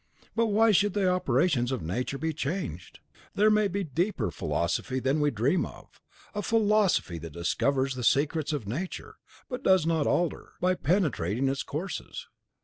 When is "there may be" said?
3.35-3.81